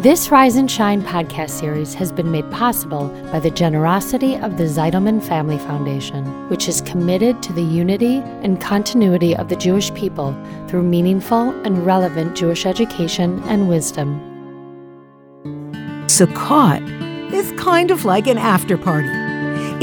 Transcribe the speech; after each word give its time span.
This 0.00 0.30
Rise 0.30 0.56
and 0.56 0.70
Shine 0.70 1.02
podcast 1.02 1.50
series 1.50 1.92
has 1.92 2.10
been 2.10 2.30
made 2.30 2.50
possible 2.50 3.08
by 3.30 3.38
the 3.38 3.50
generosity 3.50 4.34
of 4.34 4.56
the 4.56 4.64
Zeidelman 4.64 5.22
Family 5.22 5.58
Foundation, 5.58 6.24
which 6.48 6.68
is 6.68 6.80
committed 6.80 7.42
to 7.42 7.52
the 7.52 7.62
unity 7.62 8.22
and 8.40 8.58
continuity 8.58 9.36
of 9.36 9.50
the 9.50 9.56
Jewish 9.56 9.92
people 9.92 10.34
through 10.68 10.84
meaningful 10.84 11.50
and 11.66 11.84
relevant 11.84 12.34
Jewish 12.34 12.64
education 12.64 13.42
and 13.42 13.68
wisdom. 13.68 14.18
Sukkot 16.06 16.80
is 17.34 17.52
kind 17.60 17.90
of 17.90 18.06
like 18.06 18.26
an 18.26 18.38
after 18.38 18.78
party. 18.78 19.10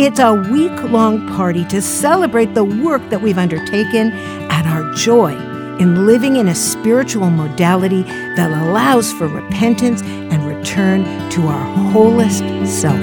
It's 0.02 0.18
a 0.18 0.34
week 0.52 0.82
long 0.86 1.28
party 1.36 1.64
to 1.66 1.80
celebrate 1.80 2.56
the 2.56 2.66
work 2.66 3.08
that 3.12 3.22
we've 3.22 3.38
undertaken 3.38 4.14
and 4.14 4.68
our 4.68 4.92
joy 4.96 5.47
in 5.80 6.06
living 6.06 6.38
in 6.38 6.48
a 6.48 6.56
spiritual 6.56 7.30
modality 7.30 8.04
that 8.04 8.52
allows 8.52 9.12
for 9.14 9.28
repentance 9.28 10.02
and 10.02 10.46
return 10.46 11.04
to 11.32 11.48
our 11.48 11.92
wholest 11.92 12.40
self. 12.66 13.00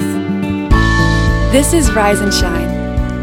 This 1.52 1.72
is 1.72 1.92
Rise 1.92 2.20
and 2.20 2.34
Shine, 2.34 2.68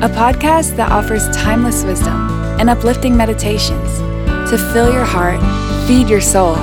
a 0.01 0.09
podcast 0.09 0.77
that 0.77 0.91
offers 0.91 1.27
timeless 1.35 1.83
wisdom 1.83 2.29
and 2.59 2.69
uplifting 2.69 3.17
meditations 3.17 3.97
to 4.49 4.57
fill 4.73 4.91
your 4.91 5.05
heart, 5.05 5.39
feed 5.87 6.09
your 6.09 6.21
soul, 6.21 6.55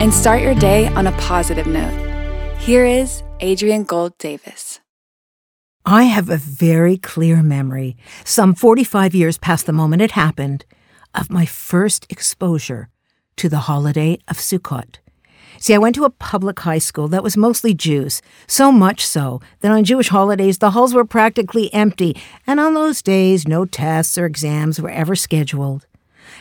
and 0.00 0.12
start 0.12 0.40
your 0.40 0.54
day 0.54 0.88
on 0.88 1.06
a 1.06 1.12
positive 1.12 1.66
note. 1.66 2.56
Here 2.58 2.84
is 2.86 3.22
Adrienne 3.42 3.84
Gold 3.84 4.16
Davis. 4.18 4.80
I 5.84 6.04
have 6.04 6.28
a 6.28 6.36
very 6.36 6.96
clear 6.96 7.42
memory, 7.42 7.96
some 8.24 8.54
45 8.54 9.14
years 9.14 9.38
past 9.38 9.66
the 9.66 9.72
moment 9.72 10.02
it 10.02 10.12
happened, 10.12 10.64
of 11.14 11.30
my 11.30 11.46
first 11.46 12.06
exposure 12.08 12.88
to 13.36 13.48
the 13.48 13.60
holiday 13.60 14.18
of 14.28 14.36
Sukkot. 14.36 14.96
See, 15.58 15.74
I 15.74 15.78
went 15.78 15.94
to 15.96 16.04
a 16.04 16.10
public 16.10 16.60
high 16.60 16.78
school 16.78 17.08
that 17.08 17.22
was 17.22 17.36
mostly 17.36 17.74
Jews, 17.74 18.22
so 18.46 18.70
much 18.70 19.04
so 19.04 19.40
that 19.60 19.72
on 19.72 19.84
Jewish 19.84 20.08
holidays 20.08 20.58
the 20.58 20.70
halls 20.70 20.94
were 20.94 21.04
practically 21.04 21.72
empty, 21.74 22.16
and 22.46 22.60
on 22.60 22.74
those 22.74 23.02
days 23.02 23.46
no 23.46 23.64
tests 23.64 24.16
or 24.16 24.26
exams 24.26 24.80
were 24.80 24.90
ever 24.90 25.14
scheduled. 25.16 25.86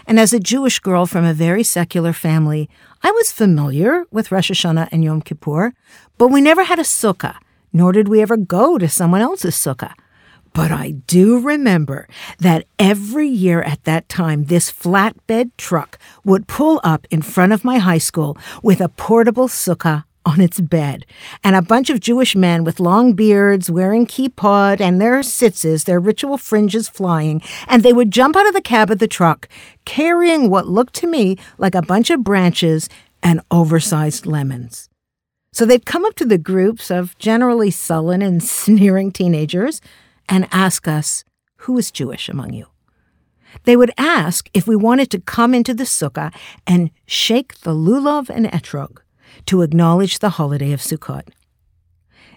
And 0.05 0.19
as 0.19 0.33
a 0.33 0.39
Jewish 0.39 0.79
girl 0.79 1.05
from 1.05 1.25
a 1.25 1.33
very 1.33 1.63
secular 1.63 2.13
family, 2.13 2.69
I 3.03 3.11
was 3.11 3.31
familiar 3.31 4.05
with 4.11 4.31
Rosh 4.31 4.51
Hashanah 4.51 4.89
and 4.91 5.03
Yom 5.03 5.21
Kippur, 5.21 5.73
but 6.17 6.27
we 6.27 6.41
never 6.41 6.63
had 6.63 6.79
a 6.79 6.83
sukkah, 6.83 7.37
nor 7.73 7.91
did 7.91 8.07
we 8.07 8.21
ever 8.21 8.37
go 8.37 8.77
to 8.77 8.87
someone 8.87 9.21
else's 9.21 9.55
sukkah. 9.55 9.93
But 10.53 10.71
I 10.71 10.91
do 10.91 11.39
remember 11.39 12.07
that 12.39 12.65
every 12.77 13.27
year 13.27 13.61
at 13.61 13.83
that 13.83 14.09
time, 14.09 14.45
this 14.45 14.71
flatbed 14.71 15.51
truck 15.57 15.97
would 16.23 16.47
pull 16.47 16.81
up 16.83 17.07
in 17.11 17.21
front 17.21 17.53
of 17.53 17.63
my 17.63 17.77
high 17.77 17.97
school 17.97 18.37
with 18.63 18.81
a 18.81 18.89
portable 18.89 19.47
sukkah 19.47 20.05
on 20.25 20.41
its 20.41 20.59
bed, 20.59 21.05
and 21.43 21.55
a 21.55 21.61
bunch 21.61 21.89
of 21.89 21.99
Jewish 21.99 22.35
men 22.35 22.63
with 22.63 22.79
long 22.79 23.13
beards 23.13 23.71
wearing 23.71 24.05
kippot 24.05 24.79
and 24.79 24.99
their 25.01 25.21
tzitzis, 25.21 25.85
their 25.85 25.99
ritual 25.99 26.37
fringes 26.37 26.87
flying, 26.89 27.41
and 27.67 27.81
they 27.81 27.93
would 27.93 28.11
jump 28.11 28.35
out 28.35 28.47
of 28.47 28.53
the 28.53 28.61
cab 28.61 28.91
of 28.91 28.99
the 28.99 29.07
truck 29.07 29.47
carrying 29.85 30.49
what 30.49 30.67
looked 30.67 30.93
to 30.95 31.07
me 31.07 31.37
like 31.57 31.73
a 31.73 31.81
bunch 31.81 32.09
of 32.09 32.23
branches 32.23 32.89
and 33.23 33.41
oversized 33.49 34.25
lemons. 34.25 34.89
So 35.51 35.65
they'd 35.65 35.85
come 35.85 36.05
up 36.05 36.15
to 36.15 36.25
the 36.25 36.37
groups 36.37 36.91
of 36.91 37.17
generally 37.17 37.71
sullen 37.71 38.21
and 38.21 38.43
sneering 38.59 39.11
teenagers 39.11 39.81
and 40.29 40.47
ask 40.51 40.87
us, 40.87 41.23
Who 41.57 41.77
is 41.77 41.91
Jewish 41.91 42.29
among 42.29 42.53
you? 42.53 42.67
They 43.63 43.75
would 43.75 43.91
ask 43.97 44.49
if 44.53 44.67
we 44.67 44.75
wanted 44.75 45.09
to 45.11 45.19
come 45.19 45.53
into 45.53 45.73
the 45.73 45.83
sukkah 45.83 46.33
and 46.67 46.91
shake 47.05 47.59
the 47.61 47.73
lulav 47.73 48.29
and 48.29 48.45
etrog 48.45 48.99
to 49.47 49.61
acknowledge 49.61 50.19
the 50.19 50.31
holiday 50.31 50.71
of 50.71 50.79
Sukkot. 50.79 51.29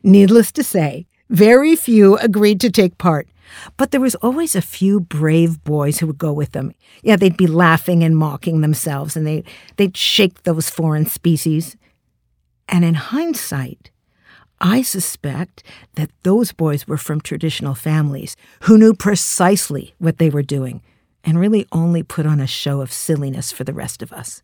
Needless 0.03 0.51
to 0.53 0.65
say, 0.65 1.07
very 1.29 1.77
few 1.77 2.17
agreed 2.17 2.61
to 2.61 2.71
take 2.71 2.99
part, 2.99 3.29
but 3.77 3.91
there 3.91 4.01
was 4.01 4.15
always 4.17 4.55
a 4.55 4.63
few 4.63 5.01
brave 5.01 5.63
boys 5.65 5.99
who 5.99 6.07
would 6.07 6.19
go 6.19 6.33
with 6.33 6.53
them. 6.53 6.73
Yeah, 7.03 7.17
they'd 7.17 7.37
be 7.37 7.47
laughing 7.47 8.03
and 8.03 8.17
mocking 8.17 8.61
themselves, 8.61 9.17
and 9.17 9.27
they, 9.27 9.45
they'd 9.77 9.97
shake 9.97 10.43
those 10.43 10.69
foreign 10.69 11.07
species. 11.07 11.77
And 12.69 12.85
in 12.85 12.95
hindsight, 12.95 13.91
I 14.63 14.83
suspect 14.83 15.65
that 15.97 16.11
those 16.23 16.53
boys 16.53 16.87
were 16.87 16.97
from 16.97 17.21
traditional 17.21 17.75
families 17.75 18.37
who 18.63 18.79
knew 18.79 18.95
precisely 18.95 19.95
what 19.99 20.19
they 20.19 20.31
were 20.31 20.45
doing 20.45 20.83
and 21.25 21.39
really 21.39 21.67
only 21.73 22.05
put 22.05 22.27
on 22.27 22.39
a 22.39 22.47
show 22.47 22.81
of 22.81 22.93
silliness 22.93 23.51
for 23.51 23.65
the 23.65 23.75
rest 23.75 24.03
of 24.03 24.13
us. 24.13 24.43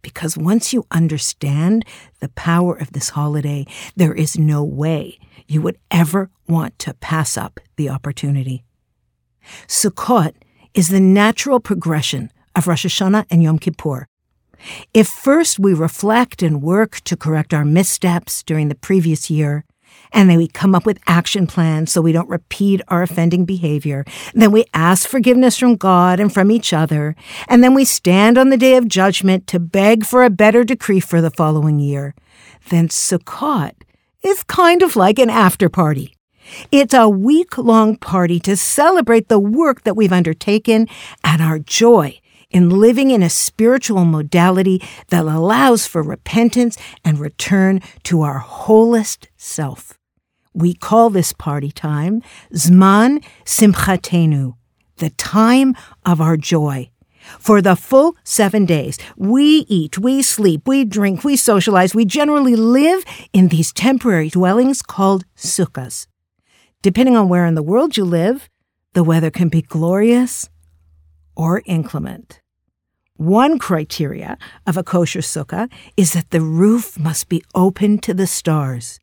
Because 0.00 0.38
once 0.38 0.72
you 0.72 0.86
understand 0.92 1.84
the 2.20 2.28
power 2.30 2.76
of 2.76 2.92
this 2.92 3.10
holiday, 3.10 3.66
there 3.96 4.14
is 4.14 4.38
no 4.38 4.62
way 4.62 5.18
you 5.48 5.60
would 5.60 5.78
ever 5.90 6.30
want 6.48 6.78
to 6.80 6.94
pass 6.94 7.36
up 7.36 7.58
the 7.76 7.88
opportunity. 7.88 8.64
Sukkot 9.66 10.34
is 10.72 10.88
the 10.88 11.00
natural 11.00 11.58
progression 11.58 12.30
of 12.54 12.68
Rosh 12.68 12.86
Hashanah 12.86 13.26
and 13.30 13.42
Yom 13.42 13.58
Kippur, 13.58 14.06
if 14.94 15.08
first 15.08 15.58
we 15.58 15.74
reflect 15.74 16.42
and 16.42 16.62
work 16.62 17.00
to 17.02 17.16
correct 17.16 17.52
our 17.54 17.64
missteps 17.64 18.42
during 18.42 18.68
the 18.68 18.74
previous 18.74 19.30
year, 19.30 19.64
and 20.12 20.28
then 20.28 20.38
we 20.38 20.48
come 20.48 20.74
up 20.74 20.84
with 20.84 21.00
action 21.06 21.46
plans 21.46 21.92
so 21.92 22.00
we 22.00 22.12
don't 22.12 22.28
repeat 22.28 22.80
our 22.88 23.02
offending 23.02 23.44
behavior. 23.44 24.04
Then 24.34 24.52
we 24.52 24.64
ask 24.74 25.08
forgiveness 25.08 25.56
from 25.56 25.76
God 25.76 26.20
and 26.20 26.32
from 26.32 26.50
each 26.50 26.72
other. 26.72 27.16
And 27.48 27.64
then 27.64 27.74
we 27.74 27.84
stand 27.84 28.36
on 28.36 28.50
the 28.50 28.56
day 28.56 28.76
of 28.76 28.88
judgment 28.88 29.46
to 29.48 29.58
beg 29.58 30.04
for 30.04 30.22
a 30.22 30.30
better 30.30 30.64
decree 30.64 31.00
for 31.00 31.20
the 31.20 31.30
following 31.30 31.78
year. 31.78 32.14
Then 32.68 32.88
Sukkot 32.88 33.72
is 34.22 34.42
kind 34.44 34.82
of 34.82 34.96
like 34.96 35.18
an 35.18 35.30
after 35.30 35.68
party. 35.68 36.14
It's 36.70 36.92
a 36.92 37.08
week 37.08 37.56
long 37.56 37.96
party 37.96 38.38
to 38.40 38.56
celebrate 38.56 39.28
the 39.28 39.38
work 39.38 39.82
that 39.84 39.96
we've 39.96 40.12
undertaken 40.12 40.88
and 41.24 41.40
our 41.40 41.58
joy 41.58 42.20
in 42.52 42.70
living 42.70 43.10
in 43.10 43.22
a 43.22 43.30
spiritual 43.30 44.04
modality 44.04 44.82
that 45.08 45.24
allows 45.24 45.86
for 45.86 46.02
repentance 46.02 46.76
and 47.04 47.18
return 47.18 47.80
to 48.04 48.22
our 48.22 48.38
wholest 48.38 49.28
self. 49.36 49.98
We 50.54 50.74
call 50.74 51.10
this 51.10 51.32
party 51.32 51.72
time 51.72 52.22
Zman 52.52 53.24
Simchatenu, 53.44 54.54
the 54.96 55.10
time 55.10 55.74
of 56.04 56.20
our 56.20 56.36
joy. 56.36 56.90
For 57.38 57.62
the 57.62 57.76
full 57.76 58.16
seven 58.24 58.66
days, 58.66 58.98
we 59.16 59.64
eat, 59.68 59.98
we 59.98 60.22
sleep, 60.22 60.66
we 60.66 60.84
drink, 60.84 61.24
we 61.24 61.36
socialize, 61.36 61.94
we 61.94 62.04
generally 62.04 62.56
live 62.56 63.04
in 63.32 63.48
these 63.48 63.72
temporary 63.72 64.28
dwellings 64.28 64.82
called 64.82 65.24
sukkahs. 65.36 66.06
Depending 66.82 67.16
on 67.16 67.28
where 67.28 67.46
in 67.46 67.54
the 67.54 67.62
world 67.62 67.96
you 67.96 68.04
live, 68.04 68.50
the 68.94 69.04
weather 69.04 69.30
can 69.30 69.48
be 69.48 69.62
glorious 69.62 70.50
or 71.36 71.62
inclement. 71.64 72.41
One 73.16 73.58
criteria 73.58 74.38
of 74.66 74.76
a 74.76 74.82
kosher 74.82 75.20
sukkah 75.20 75.70
is 75.96 76.12
that 76.12 76.30
the 76.30 76.40
roof 76.40 76.98
must 76.98 77.28
be 77.28 77.44
open 77.54 77.98
to 77.98 78.14
the 78.14 78.26
stars. 78.26 78.98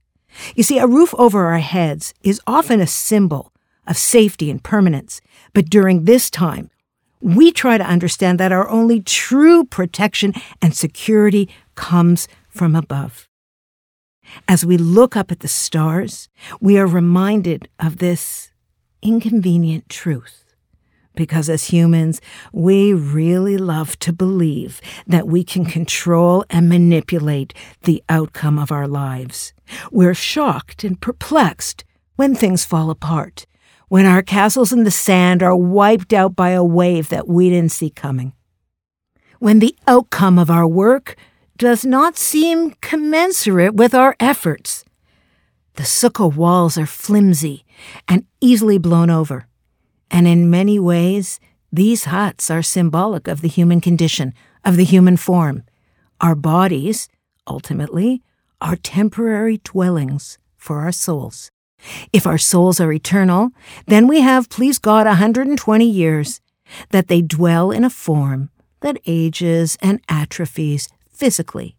You 0.56 0.64
see, 0.64 0.80
a 0.80 0.88
roof 0.88 1.14
over 1.18 1.46
our 1.46 1.60
heads 1.60 2.14
is 2.24 2.42
often 2.48 2.82
a 2.82 2.88
symbol 2.88 3.54
of 3.88 3.98
safety 3.98 4.50
and 4.50 4.64
permanence, 4.64 5.22
but 5.54 5.70
during 5.70 6.06
this 6.06 6.30
time, 6.30 6.70
we 7.22 7.52
try 7.52 7.78
to 7.78 7.84
understand 7.84 8.40
that 8.40 8.52
our 8.52 8.70
only 8.70 9.02
true 9.02 9.66
protection 9.66 10.34
and 10.62 10.76
security 10.76 11.50
comes 11.76 12.28
from 12.50 12.76
above. 12.76 13.28
As 14.48 14.66
we 14.66 14.78
look 14.78 15.16
up 15.16 15.32
at 15.32 15.40
the 15.40 15.48
stars, 15.48 16.30
we 16.60 16.78
are 16.78 16.88
reminded 16.88 17.68
of 17.80 17.98
this 17.98 18.52
inconvenient 19.02 19.90
truth 19.90 20.49
because 21.16 21.50
as 21.50 21.66
humans, 21.66 22.22
we 22.54 22.94
really 22.94 23.58
love 23.58 23.98
to 24.00 24.14
believe 24.14 24.82
that 25.08 25.28
we 25.28 25.44
can 25.44 25.66
control 25.66 26.46
and 26.50 26.70
manipulate 26.70 27.54
the 27.84 28.04
outcome 28.10 28.58
of 28.58 28.72
our 28.72 28.88
lives. 28.88 29.54
We're 29.92 30.14
shocked 30.14 30.84
and 30.84 31.00
perplexed 31.00 31.84
when 32.16 32.36
things 32.36 32.66
fall 32.66 32.90
apart, 32.90 33.46
when 33.88 34.06
our 34.06 34.22
castles 34.22 34.72
in 34.72 34.84
the 34.84 34.92
sand 34.92 35.42
are 35.42 35.56
wiped 35.56 36.14
out 36.14 36.36
by 36.36 36.52
a 36.52 36.64
wave 36.64 37.10
that 37.10 37.28
we 37.28 37.50
didn't 37.50 37.72
see 37.72 37.90
coming. 37.90 38.34
When 39.40 39.60
the 39.60 39.76
outcome 39.88 40.38
of 40.38 40.50
our 40.50 40.68
work 40.68 41.16
does 41.58 41.86
not 41.86 42.18
seem 42.18 42.72
commensurate 42.82 43.76
with 43.76 43.94
our 43.94 44.16
efforts. 44.20 44.86
The 45.76 45.84
sukkah 45.84 46.34
walls 46.34 46.78
are 46.78 46.86
flimsy 46.86 47.66
and 48.08 48.26
easily 48.42 48.78
blown 48.78 49.10
over. 49.10 49.48
And 50.12 50.28
in 50.28 50.50
many 50.50 50.80
ways, 50.80 51.40
these 51.72 52.06
huts 52.06 52.50
are 52.50 52.64
symbolic 52.64 53.28
of 53.28 53.42
the 53.42 53.48
human 53.48 53.82
condition, 53.82 54.34
of 54.66 54.76
the 54.76 54.84
human 54.84 55.18
form. 55.18 55.64
Our 56.20 56.36
bodies, 56.36 57.08
ultimately, 57.48 58.22
are 58.62 58.76
temporary 58.76 59.60
dwellings 59.64 60.38
for 60.58 60.80
our 60.80 60.92
souls. 60.92 61.52
If 62.12 62.28
our 62.28 62.38
souls 62.38 62.80
are 62.82 62.92
eternal, 62.92 63.52
then 63.88 64.08
we 64.08 64.22
have, 64.22 64.50
please 64.50 64.80
God, 64.80 65.08
a 65.08 65.12
120 65.12 65.86
years 65.86 66.42
that 66.90 67.08
they 67.08 67.22
dwell 67.22 67.72
in 67.72 67.84
a 67.84 67.90
form 67.90 68.50
that 68.82 69.00
ages 69.06 69.78
and 69.82 70.02
atrophies 70.10 70.90
physically. 71.10 71.76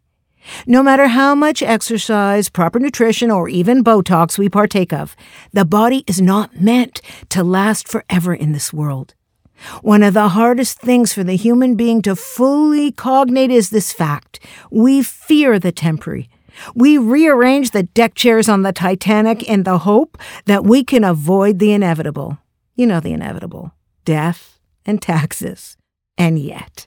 No 0.66 0.82
matter 0.82 1.08
how 1.08 1.34
much 1.34 1.62
exercise, 1.62 2.48
proper 2.48 2.78
nutrition, 2.78 3.30
or 3.30 3.48
even 3.48 3.84
Botox 3.84 4.38
we 4.38 4.48
partake 4.48 4.92
of, 4.92 5.16
the 5.52 5.64
body 5.64 6.04
is 6.06 6.20
not 6.20 6.60
meant 6.60 7.00
to 7.30 7.44
last 7.44 7.88
forever 7.88 8.34
in 8.34 8.52
this 8.52 8.72
world. 8.72 9.14
One 9.82 10.02
of 10.02 10.14
the 10.14 10.28
hardest 10.28 10.78
things 10.78 11.12
for 11.12 11.22
the 11.22 11.36
human 11.36 11.74
being 11.74 12.00
to 12.02 12.16
fully 12.16 12.92
cognate 12.92 13.50
is 13.50 13.70
this 13.70 13.92
fact. 13.92 14.40
We 14.70 15.02
fear 15.02 15.58
the 15.58 15.72
temporary. 15.72 16.30
We 16.74 16.98
rearrange 16.98 17.70
the 17.70 17.84
deck 17.84 18.14
chairs 18.14 18.48
on 18.48 18.62
the 18.62 18.72
Titanic 18.72 19.42
in 19.42 19.62
the 19.62 19.78
hope 19.78 20.18
that 20.46 20.64
we 20.64 20.84
can 20.84 21.04
avoid 21.04 21.58
the 21.58 21.72
inevitable. 21.72 22.38
You 22.74 22.86
know 22.86 23.00
the 23.00 23.12
inevitable 23.12 23.72
death 24.04 24.58
and 24.86 25.00
taxes. 25.00 25.76
And 26.16 26.38
yet, 26.38 26.86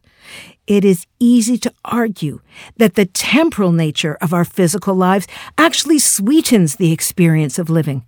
it 0.68 0.86
is 0.86 1.06
easy 1.19 1.57
to 1.57 1.74
argue 1.83 2.39
that 2.77 2.95
the 2.95 3.06
temporal 3.06 3.71
nature 3.71 4.18
of 4.21 4.33
our 4.33 4.45
physical 4.45 4.95
lives 4.95 5.27
actually 5.57 6.00
sweetens 6.00 6.75
the 6.75 6.92
experience 6.92 7.60
of 7.60 7.69
living. 7.69 8.06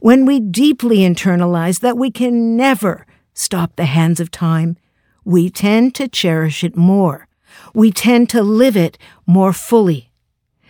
When 0.00 0.26
we 0.26 0.40
deeply 0.40 0.98
internalize 0.98 1.80
that 1.80 1.96
we 1.96 2.10
can 2.10 2.56
never 2.56 3.06
stop 3.34 3.76
the 3.76 3.86
hands 3.86 4.20
of 4.20 4.30
time, 4.30 4.76
we 5.24 5.48
tend 5.48 5.94
to 5.94 6.08
cherish 6.08 6.64
it 6.64 6.76
more. 6.76 7.28
We 7.74 7.90
tend 7.90 8.28
to 8.30 8.42
live 8.42 8.76
it 8.76 8.98
more 9.26 9.52
fully. 9.52 10.10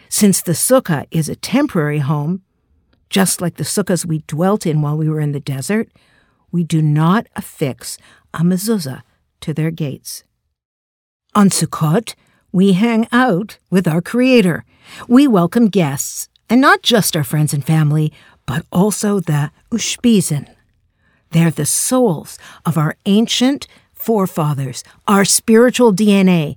Since 0.09 0.43
the 0.43 0.53
sukkah 0.53 1.07
is 1.11 1.29
a 1.29 1.37
temporary 1.37 1.99
home, 1.99 2.43
just 3.09 3.41
like 3.41 3.57
the 3.57 3.65
sukkahs 3.65 4.05
we 4.05 4.19
dwelt 4.27 4.67
in 4.67 4.83
while 4.83 4.97
we 4.97 5.09
were 5.09 5.21
in 5.21 5.33
the 5.33 5.41
desert, 5.41 5.89
we 6.53 6.63
do 6.65 6.83
not 6.83 7.27
affix 7.37 7.99
a 8.35 8.39
mezuzah 8.39 9.03
to 9.41 9.55
their 9.55 9.71
gates. 9.71 10.25
On 11.33 11.49
Sukkot, 11.49 12.17
we 12.51 12.73
hang 12.73 13.07
out 13.13 13.59
with 13.71 13.87
our 13.87 14.01
Creator. 14.01 14.65
We 15.07 15.29
welcome 15.29 15.69
guests, 15.69 16.29
and 16.49 16.61
not 16.61 16.83
just 16.83 17.15
our 17.15 17.23
friends 17.23 17.55
and 17.55 17.65
family, 17.65 18.13
but 18.47 18.67
also 18.73 19.21
the 19.21 19.53
Ushpizin. 19.71 20.53
They're 21.31 21.53
the 21.53 21.67
souls 21.67 22.37
of 22.67 22.77
our 22.77 22.97
ancient 23.07 23.69
forefathers, 23.93 24.83
our 25.07 25.25
spiritual 25.25 25.95
DNA, 25.95 26.57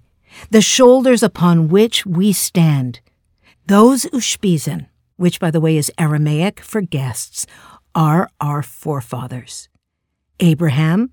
the 0.49 0.61
shoulders 0.61 1.21
upon 1.21 1.67
which 1.67 2.03
we 2.07 2.33
stand. 2.33 2.99
Those 3.67 4.05
Ushpizin, 4.05 4.87
which 5.17 5.39
by 5.39 5.51
the 5.51 5.61
way 5.61 5.77
is 5.77 5.91
Aramaic 5.99 6.59
for 6.61 6.81
guests, 6.81 7.45
are 7.93 8.27
our 8.41 8.63
forefathers. 8.63 9.69
Abraham, 10.39 11.11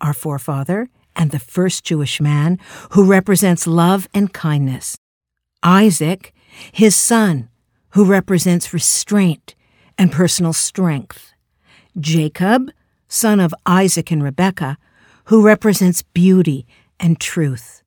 our 0.00 0.14
forefather, 0.14 0.88
and 1.16 1.30
the 1.30 1.38
first 1.38 1.84
Jewish 1.84 2.20
man 2.20 2.58
who 2.90 3.04
represents 3.04 3.66
love 3.66 4.08
and 4.14 4.32
kindness. 4.32 4.96
Isaac, 5.62 6.34
his 6.72 6.96
son, 6.96 7.48
who 7.90 8.04
represents 8.04 8.72
restraint 8.74 9.54
and 9.98 10.10
personal 10.10 10.52
strength. 10.52 11.32
Jacob, 11.98 12.70
son 13.08 13.40
of 13.40 13.54
Isaac 13.66 14.10
and 14.10 14.22
Rebekah, 14.22 14.78
who 15.26 15.44
represents 15.44 16.02
beauty 16.02 16.66
and 16.98 17.20
truth. 17.20 17.82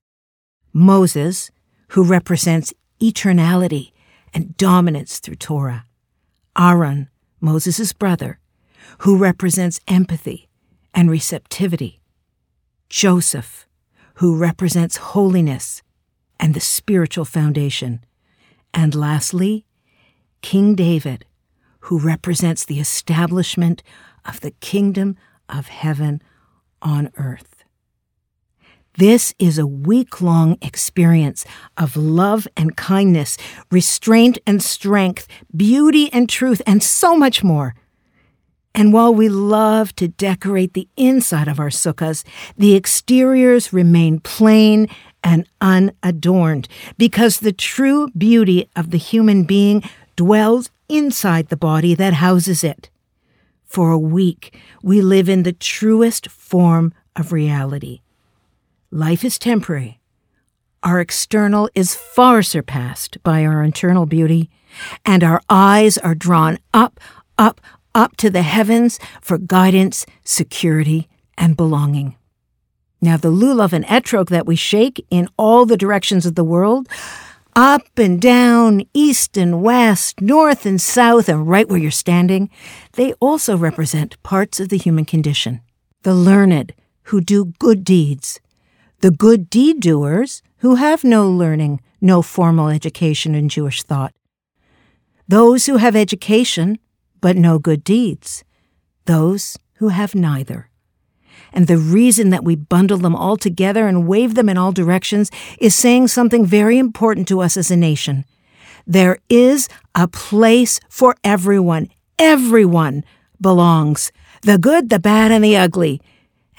Moses, 0.71 1.51
who 1.89 2.03
represents 2.03 2.73
eternality 3.01 3.91
and 4.33 4.55
dominance 4.57 5.19
through 5.19 5.35
Torah. 5.35 5.85
Aaron, 6.57 7.09
Moses' 7.41 7.93
brother, 7.93 8.39
who 8.99 9.17
represents 9.17 9.79
empathy 9.87 10.49
and 10.93 11.09
receptivity. 11.09 11.99
Joseph, 12.89 13.67
who 14.15 14.37
represents 14.37 14.97
holiness 14.97 15.81
and 16.39 16.53
the 16.53 16.59
spiritual 16.59 17.25
foundation. 17.25 18.05
And 18.73 18.95
lastly, 18.95 19.65
King 20.41 20.75
David, 20.75 21.25
who 21.81 21.99
represents 21.99 22.65
the 22.65 22.79
establishment 22.79 23.83
of 24.25 24.41
the 24.41 24.51
kingdom 24.51 25.17
of 25.49 25.67
heaven 25.67 26.21
on 26.81 27.11
earth. 27.17 27.63
This 28.97 29.33
is 29.39 29.57
a 29.57 29.67
week 29.67 30.21
long 30.21 30.57
experience 30.61 31.45
of 31.75 31.97
love 31.97 32.47
and 32.55 32.77
kindness, 32.77 33.37
restraint 33.69 34.37
and 34.47 34.63
strength, 34.63 35.27
beauty 35.55 36.11
and 36.13 36.29
truth, 36.29 36.61
and 36.65 36.81
so 36.81 37.17
much 37.17 37.43
more. 37.43 37.75
And 38.75 38.91
while 38.91 39.15
we 39.15 39.29
love 39.29 39.95
to 39.95 40.09
decorate 40.09 40.73
the 40.73 40.89
inside 40.97 41.47
of 41.47 41.61
our 41.61 41.69
sukkahs, 41.69 42.25
the 42.57 42.75
exteriors 42.75 43.71
remain 43.71 44.19
plain 44.19 44.87
and 45.23 45.47
unadorned 45.61 46.67
because 46.97 47.39
the 47.39 47.53
true 47.53 48.09
beauty 48.17 48.69
of 48.75 48.91
the 48.91 48.97
human 48.97 49.45
being 49.45 49.81
dwells 50.17 50.69
inside 50.89 51.47
the 51.47 51.57
body 51.57 51.95
that 51.95 52.15
houses 52.15 52.65
it. 52.65 52.89
For 53.63 53.91
a 53.91 53.97
week, 53.97 54.59
we 54.83 55.01
live 55.01 55.29
in 55.29 55.43
the 55.43 55.53
truest 55.53 56.29
form 56.29 56.93
of 57.15 57.31
reality. 57.31 58.01
Life 58.91 59.23
is 59.23 59.39
temporary. 59.39 60.01
Our 60.83 60.99
external 60.99 61.69
is 61.75 61.95
far 61.95 62.43
surpassed 62.43 63.23
by 63.23 63.45
our 63.45 63.63
internal 63.63 64.05
beauty, 64.05 64.49
and 65.05 65.23
our 65.23 65.41
eyes 65.49 65.97
are 65.97 66.13
drawn 66.13 66.59
up, 66.73 66.99
up, 67.37 67.59
up 67.95 68.15
to 68.17 68.29
the 68.29 68.43
heavens 68.43 68.99
for 69.21 69.39
guidance, 69.39 70.05
security, 70.23 71.09
and 71.37 71.57
belonging. 71.57 72.15
Now, 73.01 73.17
the 73.17 73.31
lulav 73.31 73.73
and 73.73 73.85
etrog 73.85 74.29
that 74.29 74.45
we 74.45 74.55
shake 74.55 75.03
in 75.09 75.27
all 75.37 75.65
the 75.65 75.77
directions 75.77 76.25
of 76.25 76.35
the 76.35 76.43
world, 76.43 76.87
up 77.55 77.97
and 77.97 78.21
down, 78.21 78.83
east 78.93 79.37
and 79.37 79.61
west, 79.61 80.19
north 80.21 80.65
and 80.65 80.81
south, 80.81 81.29
and 81.29 81.47
right 81.47 81.69
where 81.69 81.79
you're 81.79 81.91
standing, 81.91 82.49
they 82.93 83.13
also 83.13 83.57
represent 83.57 84.21
parts 84.23 84.59
of 84.59 84.69
the 84.69 84.77
human 84.77 85.05
condition. 85.05 85.61
The 86.03 86.13
learned 86.13 86.73
who 87.03 87.21
do 87.21 87.53
good 87.59 87.83
deeds, 87.83 88.39
the 88.99 89.11
good 89.11 89.49
deed 89.49 89.79
doers 89.79 90.41
who 90.57 90.75
have 90.75 91.03
no 91.03 91.29
learning, 91.29 91.81
no 92.01 92.21
formal 92.21 92.69
education 92.69 93.35
in 93.35 93.49
Jewish 93.49 93.83
thought, 93.83 94.13
those 95.27 95.65
who 95.65 95.77
have 95.77 95.95
education 95.95 96.77
but 97.25 97.35
no 97.35 97.57
good 97.57 97.83
deeds, 97.83 98.43
those 99.05 99.57
who 99.77 99.87
have 99.87 100.13
neither. 100.13 100.69
And 101.51 101.65
the 101.65 101.79
reason 101.79 102.29
that 102.29 102.43
we 102.43 102.55
bundle 102.55 102.99
them 102.99 103.15
all 103.15 103.35
together 103.35 103.87
and 103.87 104.07
wave 104.07 104.35
them 104.35 104.47
in 104.47 104.59
all 104.59 104.71
directions 104.71 105.31
is 105.59 105.73
saying 105.73 106.09
something 106.09 106.45
very 106.45 106.77
important 106.77 107.27
to 107.29 107.41
us 107.41 107.57
as 107.57 107.71
a 107.71 107.75
nation. 107.75 108.25
There 108.85 109.17
is 109.27 109.67
a 109.95 110.07
place 110.07 110.79
for 110.87 111.15
everyone. 111.23 111.89
Everyone 112.19 113.03
belongs. 113.41 114.11
The 114.43 114.59
good, 114.59 114.91
the 114.91 114.99
bad, 114.99 115.31
and 115.31 115.43
the 115.43 115.57
ugly. 115.57 115.99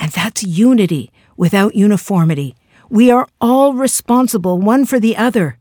And 0.00 0.10
that's 0.10 0.42
unity 0.42 1.12
without 1.36 1.76
uniformity. 1.76 2.56
We 2.90 3.08
are 3.12 3.28
all 3.40 3.72
responsible 3.72 4.58
one 4.58 4.84
for 4.84 4.98
the 4.98 5.16
other. 5.16 5.60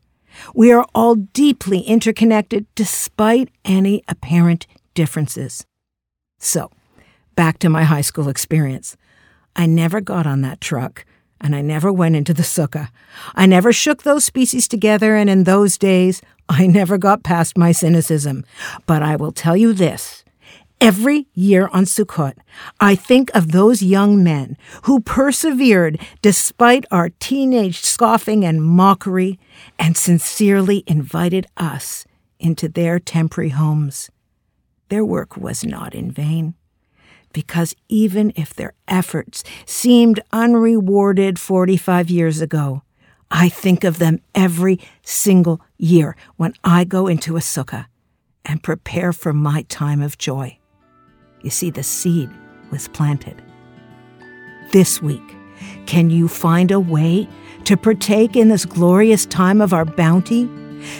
We 0.56 0.72
are 0.72 0.88
all 0.96 1.14
deeply 1.14 1.82
interconnected 1.82 2.66
despite 2.74 3.52
any 3.64 4.04
apparent 4.08 4.66
differences. 4.96 5.66
So, 6.40 6.72
back 7.36 7.60
to 7.60 7.70
my 7.70 7.84
high 7.84 8.02
school 8.02 8.28
experience. 8.28 8.98
I 9.56 9.68
never 9.68 10.02
got 10.02 10.26
on 10.26 10.42
that 10.42 10.60
truck, 10.60 11.06
and 11.40 11.56
I 11.56 11.62
never 11.62 11.94
went 11.94 12.16
into 12.16 12.34
the 12.34 12.44
sukkah. 12.44 12.90
I 13.36 13.46
never 13.46 13.72
shook 13.72 14.04
those 14.04 14.26
species 14.26 14.68
together, 14.68 15.16
and 15.16 15.30
in 15.30 15.44
those 15.44 15.78
days, 15.78 16.22
I 16.50 16.68
never 16.80 16.98
got 16.98 17.24
past 17.24 17.58
my 17.58 17.72
cynicism. 17.72 18.44
But 18.86 19.04
I 19.04 19.16
will 19.16 19.32
tell 19.32 19.56
you 19.56 19.74
this. 19.74 20.24
Every 20.82 21.28
year 21.34 21.70
on 21.72 21.86
Sukkot, 21.86 22.34
I 22.82 22.96
think 22.96 23.34
of 23.34 23.54
those 23.54 23.82
young 23.82 24.22
men 24.22 24.58
who 24.84 25.00
persevered 25.00 26.00
despite 26.22 26.86
our 26.92 27.10
teenage 27.20 27.80
scoffing 27.80 28.44
and 28.44 28.62
mockery 28.62 29.40
and 29.80 29.96
sincerely 29.96 30.84
invited 30.86 31.48
us 31.56 32.06
into 32.40 32.68
their 32.68 33.00
temporary 33.00 33.52
homes 33.52 34.12
their 34.90 35.06
work 35.06 35.38
was 35.38 35.64
not 35.64 35.94
in 35.96 36.12
vain. 36.12 36.56
Because 37.34 37.76
even 37.90 38.32
if 38.36 38.54
their 38.54 38.74
efforts 38.88 39.44
seemed 39.66 40.22
unrewarded 40.32 41.38
45 41.38 42.10
years 42.10 42.42
ago, 42.42 42.84
I 43.30 43.50
think 43.50 43.84
of 43.84 44.00
them 44.00 44.22
every 44.34 44.80
single 45.04 45.60
year 45.78 46.16
when 46.38 46.54
I 46.64 46.86
go 46.86 47.08
into 47.08 47.36
a 47.36 47.42
sukkah 47.42 47.88
and 48.46 48.64
prepare 48.64 49.12
for 49.12 49.34
my 49.34 49.64
time 49.64 50.02
of 50.02 50.18
joy. 50.18 50.58
You 51.42 51.50
see, 51.50 51.70
the 51.70 51.84
seed 51.84 52.30
was 52.72 52.88
planted. 52.88 53.42
This 54.72 55.02
week, 55.02 55.36
can 55.86 56.10
you 56.10 56.28
find 56.28 56.72
a 56.72 56.80
way 56.80 57.28
to 57.66 57.76
partake 57.76 58.36
in 58.36 58.50
this 58.50 58.66
glorious 58.66 59.26
time 59.26 59.62
of 59.62 59.74
our 59.74 59.86
bounty, 59.86 60.50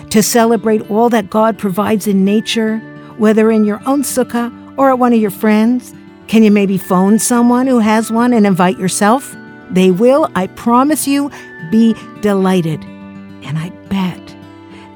to 0.10 0.24
celebrate 0.24 0.90
all 0.90 1.10
that 1.10 1.30
God 1.30 1.58
provides 1.58 2.08
in 2.08 2.26
nature? 2.26 2.82
Whether 3.18 3.52
in 3.52 3.66
your 3.66 3.82
own 3.86 4.04
sukkah 4.04 4.52
or 4.78 4.90
at 4.90 5.00
one 5.00 5.14
of 5.14 5.20
your 5.20 5.32
friends? 5.32 5.94
Can 6.28 6.44
you 6.44 6.52
maybe 6.52 6.78
phone 6.78 7.20
someone 7.20 7.68
who 7.68 7.80
has 7.80 8.12
one 8.12 8.34
and 8.34 8.46
invite 8.46 8.78
yourself? 8.78 9.36
They 9.72 9.92
will, 9.92 10.30
I 10.36 10.48
promise 10.48 11.08
you, 11.08 11.32
be 11.72 11.96
delighted. 12.22 12.84
And 12.84 13.58
I 13.58 13.70
bet 13.90 14.36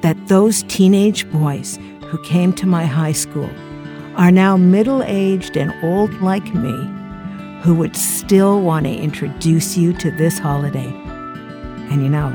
that 0.02 0.28
those 0.28 0.64
teenage 0.64 1.30
boys 1.32 1.78
who 2.08 2.22
came 2.24 2.54
to 2.54 2.66
my 2.66 2.86
high 2.86 3.12
school 3.12 3.50
are 4.16 4.32
now 4.32 4.58
middle 4.58 5.04
aged 5.04 5.56
and 5.56 5.74
old 5.84 6.14
like 6.22 6.54
me 6.54 6.96
who 7.62 7.76
would 7.76 7.96
still 7.96 8.62
want 8.62 8.86
to 8.86 8.94
introduce 8.94 9.78
you 9.78 9.94
to 9.94 10.12
this 10.12 10.40
holiday. 10.40 10.88
And 11.90 12.02
you 12.02 12.10
know, 12.10 12.30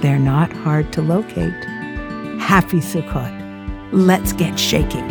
they're 0.00 0.18
not 0.18 0.52
hard 0.52 0.92
to 0.94 1.02
locate. 1.02 1.64
Happy 2.40 2.78
Sukkot. 2.78 3.41
Let's 3.92 4.32
get 4.32 4.58
shaking. 4.58 5.06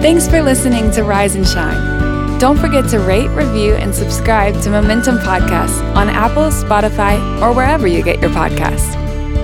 Thanks 0.00 0.26
for 0.26 0.40
listening 0.40 0.90
to 0.92 1.04
Rise 1.04 1.34
and 1.34 1.46
Shine. 1.46 2.38
Don't 2.38 2.56
forget 2.56 2.88
to 2.90 3.00
rate, 3.00 3.28
review, 3.28 3.74
and 3.74 3.94
subscribe 3.94 4.58
to 4.62 4.70
Momentum 4.70 5.18
Podcasts 5.18 5.82
on 5.94 6.08
Apple, 6.08 6.44
Spotify, 6.44 7.18
or 7.42 7.52
wherever 7.52 7.86
you 7.86 8.02
get 8.02 8.20
your 8.20 8.30
podcasts. 8.30 8.94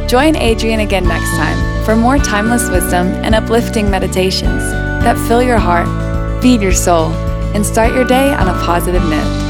Join 0.08 0.34
Adrienne 0.36 0.80
again 0.80 1.04
next 1.04 1.28
time 1.36 1.84
for 1.84 1.94
more 1.94 2.16
timeless 2.16 2.70
wisdom 2.70 3.08
and 3.08 3.34
uplifting 3.34 3.90
meditations 3.90 4.62
that 5.02 5.18
fill 5.28 5.42
your 5.42 5.58
heart, 5.58 6.42
feed 6.42 6.62
your 6.62 6.72
soul, 6.72 7.12
and 7.54 7.66
start 7.66 7.92
your 7.92 8.06
day 8.06 8.32
on 8.32 8.48
a 8.48 8.54
positive 8.64 9.02
note. 9.02 9.43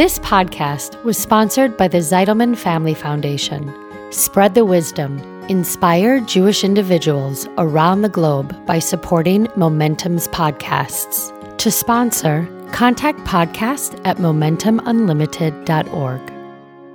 This 0.00 0.16
podcast 0.20 0.96
was 1.04 1.18
sponsored 1.18 1.76
by 1.76 1.86
the 1.86 1.98
Zeidelman 1.98 2.56
Family 2.56 2.94
Foundation. 2.94 3.70
Spread 4.10 4.54
the 4.54 4.64
wisdom. 4.64 5.18
Inspire 5.50 6.20
Jewish 6.20 6.64
individuals 6.64 7.46
around 7.58 8.00
the 8.00 8.08
globe 8.08 8.64
by 8.64 8.78
supporting 8.78 9.46
Momentum's 9.56 10.26
podcasts. 10.28 11.30
To 11.58 11.70
sponsor, 11.70 12.48
contact 12.72 13.18
podcast 13.26 14.00
at 14.06 14.16
momentumunlimited.org. 14.16 16.32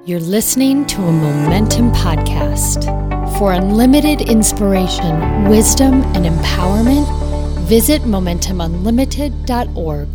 You're 0.08 0.20
listening 0.20 0.88
to 0.88 1.04
a 1.04 1.12
Momentum 1.12 1.92
podcast. 1.92 3.38
For 3.38 3.54
unlimited 3.54 4.22
inspiration, 4.22 5.48
wisdom, 5.48 6.02
and 6.16 6.26
empowerment, 6.26 7.08
visit 7.68 8.02
momentumunlimited.org. 8.02 10.08